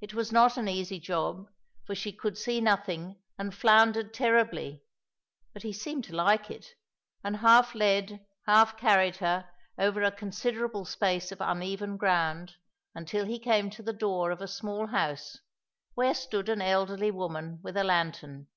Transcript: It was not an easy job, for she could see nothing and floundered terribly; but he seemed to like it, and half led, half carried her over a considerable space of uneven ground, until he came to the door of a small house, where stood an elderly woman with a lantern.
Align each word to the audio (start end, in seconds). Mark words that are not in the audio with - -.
It 0.00 0.12
was 0.12 0.32
not 0.32 0.56
an 0.56 0.66
easy 0.66 0.98
job, 0.98 1.48
for 1.86 1.94
she 1.94 2.10
could 2.12 2.36
see 2.36 2.60
nothing 2.60 3.20
and 3.38 3.54
floundered 3.54 4.12
terribly; 4.12 4.82
but 5.52 5.62
he 5.62 5.72
seemed 5.72 6.02
to 6.06 6.16
like 6.16 6.50
it, 6.50 6.70
and 7.22 7.36
half 7.36 7.72
led, 7.76 8.26
half 8.46 8.76
carried 8.76 9.18
her 9.18 9.48
over 9.78 10.02
a 10.02 10.10
considerable 10.10 10.84
space 10.84 11.30
of 11.30 11.40
uneven 11.40 11.96
ground, 11.96 12.56
until 12.92 13.24
he 13.24 13.38
came 13.38 13.70
to 13.70 13.84
the 13.84 13.92
door 13.92 14.32
of 14.32 14.42
a 14.42 14.48
small 14.48 14.88
house, 14.88 15.38
where 15.94 16.12
stood 16.14 16.48
an 16.48 16.60
elderly 16.60 17.12
woman 17.12 17.60
with 17.62 17.76
a 17.76 17.84
lantern. 17.84 18.48